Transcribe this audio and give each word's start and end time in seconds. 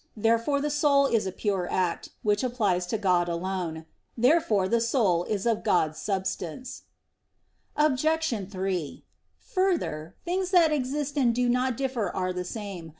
Therefore 0.17 0.59
the 0.59 0.71
soul 0.71 1.05
is 1.05 1.27
a 1.27 1.31
pure 1.31 1.69
act; 1.71 2.09
which 2.23 2.43
applies 2.43 2.87
to 2.87 2.97
God 2.97 3.29
alone. 3.29 3.85
Therefore 4.17 4.67
the 4.67 4.81
soul 4.81 5.25
is 5.25 5.45
of 5.45 5.63
God's 5.63 5.99
substance. 5.99 6.85
Obj. 7.77 8.49
3: 8.49 9.05
Further, 9.53 10.15
things 10.25 10.49
that 10.49 10.71
exist 10.71 11.19
and 11.19 11.35
do 11.35 11.47
[not] 11.47 11.77
differ 11.77 12.09
are 12.09 12.33
the 12.33 12.43
same. 12.43 12.89